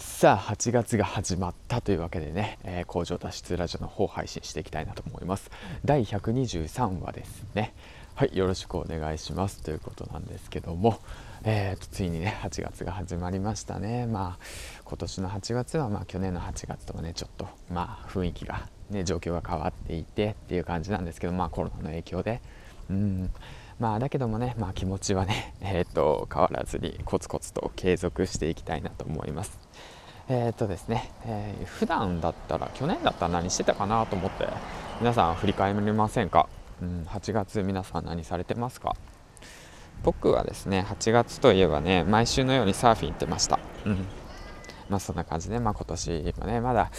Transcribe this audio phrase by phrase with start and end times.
[0.00, 5.50] さあ8月が始まったというわけでね、えー、工場脱出ラジオの方を配信していきたいなと思います。
[5.84, 7.74] 第123話ですね。
[8.14, 11.00] はいよろしくお願いしますということなんですけども
[11.44, 14.06] えーと、ついにね8月が始まりましたね。
[14.06, 14.44] まあ
[14.84, 22.40] 今年の8月はまあ去年の8月とはねちょっとまあ雰囲気がね状況が変わっていてっていう感じなんですけどまあコロナの影響で。
[22.88, 23.30] うん。
[23.80, 29.58] まあだけどもね、まあ、気持ちはね、 えーと、変わらずにコツコツと継続していきたいなと思います。
[30.28, 34.46] えっ、ー、とですね、えー、普段だったら去年だったら何してたかなと思って
[35.00, 36.48] 皆さん振り返りませんか、
[36.80, 38.94] うん、8月皆さん何されてますか？
[40.04, 44.06] 僕はですね8月といえばね毎週のようにサーフィン行ってました、うん。
[44.88, 46.90] まあそんな感じで、まあ、今年もねまだ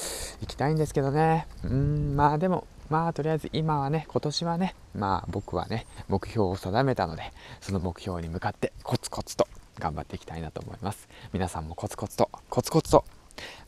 [0.41, 1.47] 行きたいんですけどね。
[1.63, 9.47] うんまあでもまあとりあえず今はね今年はねまあ僕はね目標を定めたのでその目標に向かってコツコツと
[9.79, 11.07] 頑張っていきたいなと思います。
[11.31, 13.05] 皆さんもコツコツとコツコツと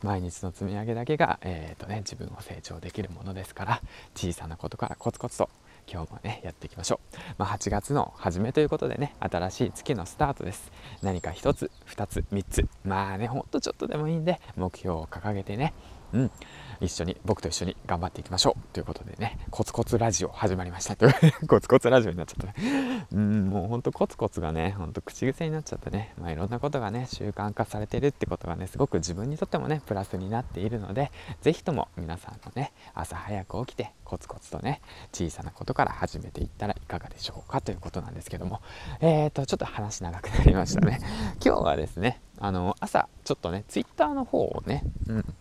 [0.03, 3.81] 毎日の積み上げだけが、えーとね、自分を成長できるものですから
[4.13, 5.49] 小さなことからコツコツと
[5.89, 10.69] 今日もねやっていきましょう、まあ、8月の初めということでね新しい月のスタートです。
[11.01, 15.73] 何か1つ2つ3つまあねほんとちょっとでもいいんで目標を掲げてね
[16.13, 16.31] うん。
[16.81, 18.73] 一緒に僕と一緒に頑張っていきましょう。
[18.73, 20.95] ということでねコツコツラジオ始まりました。
[20.95, 21.07] と
[21.47, 23.05] コツコツラジオになっちゃったね。
[23.11, 26.13] うんもうほんとコツコツがねほんと口癖になっちゃってね。
[26.19, 34.81] まあいろんなことがね習慣化されてるってことがねすごく自分にとってもねプラスになっているので是非とも皆さんのね朝早く起きてコツコツとね
[35.13, 37.61] 小さなことから始めていったらいかがでしょうか。
[37.61, 38.61] ということなんですけども。
[38.99, 40.99] えーとちょっと話長くなりましたね。
[41.43, 45.35] 今日はですねあの朝ちょっとね twitter の方をねうん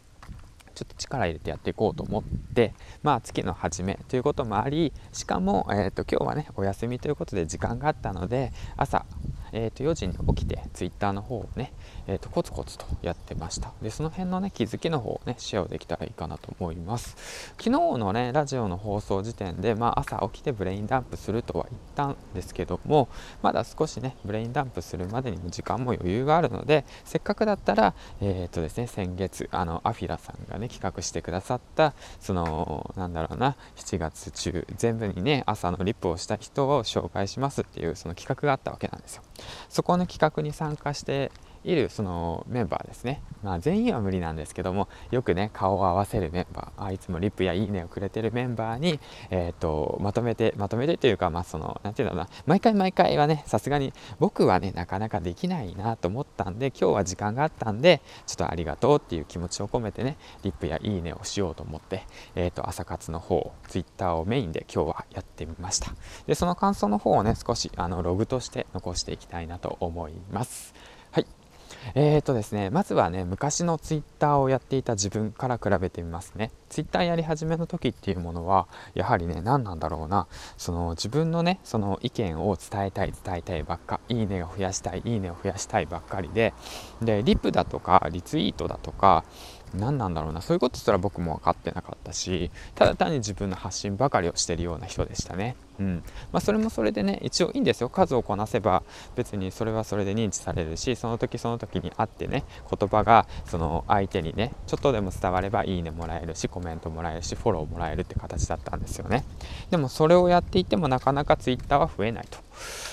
[0.73, 2.23] ちょっと力入れてやっていこうと思っ
[2.55, 9.07] て、まあ、月の初めということもありしかも、えーと、今日はねお休みということで時間があったので朝
[9.53, 11.73] えー、と4時に起きてツイッターの方をね、
[12.07, 13.73] えー、とコツコツとやってました。
[13.83, 17.53] でその辺のね気づきの方をねシェアできたらいいかなと思います。
[17.59, 23.09] 昨日のねラジオの放送時点で、まあ、朝起きてブレインダンプするとは言ったんですけども
[23.43, 39.23] まだ少しねブレインダンプするまでにも時間も余裕があるのでせっかくだったらえっ、ー、とですね先月あのアフィラさんがね企画してくださったそのなんだろうな7月中全部にね朝のリップをした人を紹介しますっていうその企画があったわけなんですよ。
[39.69, 41.31] そこの企画に参加して
[41.65, 49.01] いるそのメンバーですね、まあ、全員は無理なんですけどもよくね顔を合わせるメンバーあいつもリップやいいねをくれてるメンバーに、
[49.31, 52.43] えーと、まとめてまとめてというかまあその何て言うんだろうな。
[52.47, 65.95] 毎回毎回はねさすがに僕はねなかなかできないなと思ったんで今日は時間があったんでちょっとありがとうっていう気持ちを込めてねリップやいいねをしようと思って、えーと、朝活の方 Twitter をメインで今日はやってみました。
[66.27, 70.75] でその感想の方をね少しあのログとして残していきたいなと思います。
[71.95, 76.51] えーとですね、まずはね、昔のツイッターをやっていた自分から比べてみますね。
[76.69, 80.27] ツイッターやり始めの時っていうものは、やはりね、何なんだろうな、
[80.57, 86.55] その自分のね、その意見を伝えたい、伝えたいばっか、いいねを増やしたい、いいねを増やしたいばっかりで、
[87.03, 89.25] で、リプだとか、リツイートだとか、
[89.75, 95.57] 何なんだろうなそういうことすら僕も分かってなかったしただ単に自分の発信ばかりをしてるような人でしたね。
[95.79, 96.03] うん。
[96.33, 97.89] まあ、それもそれでね一応いいんですよ。
[97.89, 98.83] 数をこなせば
[99.17, 109.25] 別にそれはそれで認知されるしその時その時にあってね言葉がその相手にねちょっとでも伝わればいいねもらえるしコメントもらえるしフォローもらえるって形だったんですよね。
[109.71, 112.39] でもそれをやっていてもなかなか Twitter は増えないと。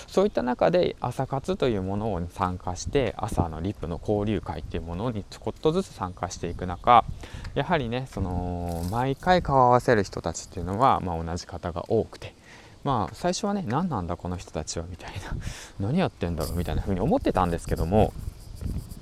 [0.08, 7.06] そういった中で朝活というものに参加して朝のリップの交流会っていうものにちょこっとずつ参加していく中
[7.54, 12.39] やはりねその毎回顔を合わせる人たちっていうのは、まあ、同じ方が多くて。
[12.84, 15.36] まあ最初はね何なんだこの人たちはみたいな。
[15.80, 18.14] 何やってんだろうみたいな風に思ってたんですけども。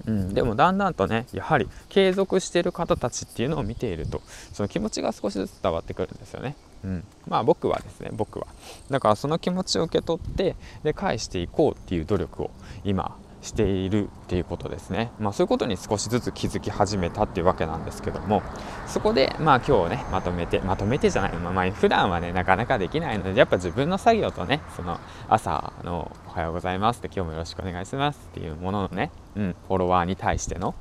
[0.06, 4.22] うん、でもだんだんとねやはり継続してる方たちっていうのを見ていると
[4.54, 6.56] その気持ちが少しずつ伝わってくるんですよね。
[6.86, 8.48] うん、まあ僕はですね僕は。
[8.90, 12.52] だからその気持ちを受け取ってで返していこうっていう努力を
[12.86, 18.42] 今しているっていうことですね、まあ、そういうことに少しずつ気づき始めたっていうわけなんですけども。
[18.88, 30.74] そこでまあ今日ねまとめてまとめてじゃないま、まあ普段はねなかなかできないのでやっぱ自分の作業とねその朝の「おはようございます」って「今日もよろしくお願いします」っていうもののね、うん、フォロワーに対しての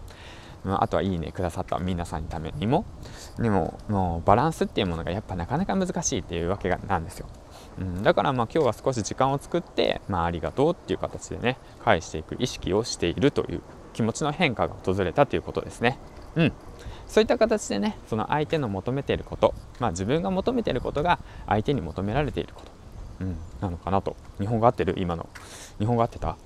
[0.74, 2.84] あとはいいねくださった皆さんのためにも
[3.38, 7.26] でももうバランスっていうものがやっぱなかなか難しいっていうわけなんですよ。
[7.78, 15.98] うん、だからまあ今日は少し時間を作って、まあ、ありがとうっていう形でね返していく意識をしているという気持ちの変化が訪れたということですね。
[16.36, 16.52] うん、
[17.06, 22.75] そういった形でねその相手の求めていること、まあ、自分が求めていることが相手に求められていること
[23.20, 24.16] うん、なのかなと。
[24.38, 24.94] 日本語合ってる？
[24.98, 25.28] 今の。
[25.78, 26.36] 日本語合ってた？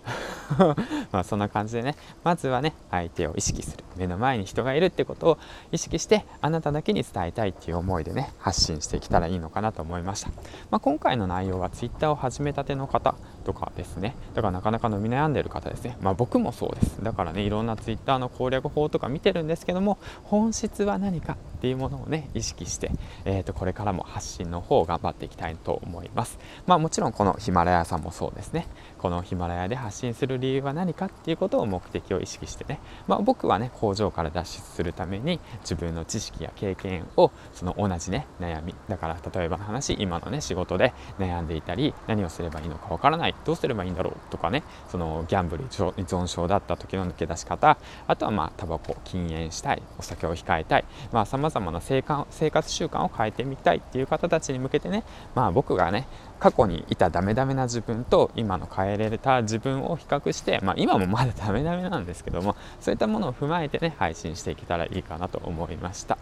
[1.13, 1.97] まあそんな感じでね。
[2.25, 3.85] まずはね相手を意識する。
[3.97, 5.39] 目の前に人がいるってことを
[5.73, 10.31] 意識してあなただけに伝えたいっていう思いでね発信していけたらいいのかなと思いました、
[10.71, 13.15] まあ、今回の内容は Twitter を始めたての方
[13.51, 14.15] とかですね。
[14.35, 15.97] だからなかなか伸び悩んでる方ですね。
[16.01, 17.03] まあ僕もそうです。
[17.03, 22.93] だからねいろんな Twitter の攻略法とか見てるんですけども本質は何かっていうものをね意識して、
[23.25, 26.39] えー、とこれからも発信の方を頑張っていきたいと思います。
[26.67, 28.69] まあもちろんこのヒマラヤさんもそうですね。
[28.99, 38.77] このヒマラヤで発信する理由は何かっていうことを目的を意識してね、まあ、僕はね工場から脱出するために自分の知識や経験をその同じね悩み。
[38.89, 43.35] だから例えばの話今のね仕事で悩んでいたり何をすればいいのかわからない。
[43.45, 50.85] どうすればいいんだろうとかねそのギャンブル依存症だった時の抜け出し方あとはまあタバコ禁煙したいお酒を控えたい
[51.27, 55.05] さまざまな生活習慣を変えてみたいっていう方たちに向けてね
[55.35, 56.07] まあ僕がね
[56.39, 66.19] 過去にいたダメダメな自分と今の変えられた自分を比較して、まあ、今もまだダメダメなんですけどもそういったものを踏まえてね配信していけたらいいかなと思いました。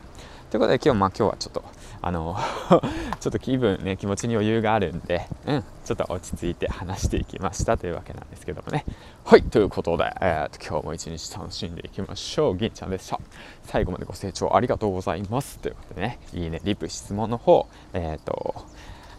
[0.51, 1.65] ということで今日まあ今日はちょっと
[2.01, 2.35] あの
[3.21, 8.87] ちょっと気分ね気持ちに余裕があるんでうんちょっと落ち着いて話していきましたというわけなんですけどもね。
[9.27, 12.57] はいということで、えー、今日も一日楽しんでいきましょう。
[12.57, 13.21] 銀ちゃんでした。
[13.65, 15.59] 最後までご清聴ありがとうございます。
[15.59, 18.65] ということでねいいねリプ質問の方えっ、と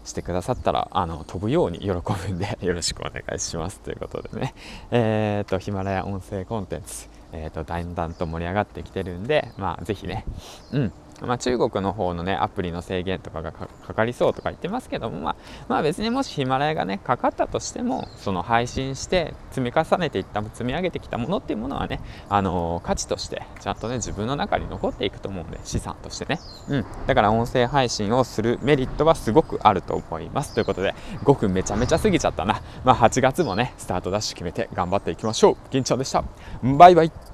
[0.06, 3.82] してくださったらあの飛ぶように喜ぶんで よろしくお願いします。
[3.82, 4.56] ということでね。
[4.90, 10.26] えっ、とヒマラヤ音声コンテンツえーと、だんだんと盛り上がってきてるんで、まあ、ぜひね、
[10.72, 15.36] うん、まあ、中国の方のね、アプリの制限とかがかかりそうとか言ってますけども、まあ、
[15.68, 22.00] まあ、別にもしヒマラヤがね、かかったとしても、その配信して積み重ねていった、積み上げてきたものっていうものはね、
[22.30, 26.40] あのー、価値として、ちゃんとね、自分の中に残っていくと思うんで、資産としてね。
[26.70, 26.86] うん。
[27.08, 30.54] だから音声配信をするメリットはすごくあると思います。
[30.54, 32.62] ということで、5分めちゃめちゃ過ぎちゃったな。
[32.84, 35.58] まあ、8月もね、スタートダッシュ決めて頑張っていきましょう。
[35.72, 36.24] 銀ちゃんでした。
[36.64, 37.29] バイバイ。